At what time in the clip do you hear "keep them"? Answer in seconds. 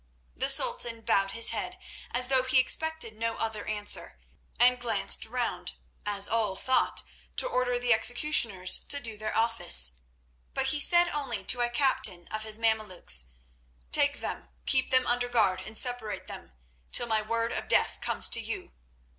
14.65-15.05